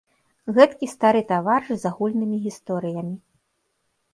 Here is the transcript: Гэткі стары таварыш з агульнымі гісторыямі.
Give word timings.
Гэткі 0.55 0.87
стары 0.93 1.21
таварыш 1.31 1.75
з 1.83 1.91
агульнымі 1.91 2.37
гісторыямі. 2.47 3.15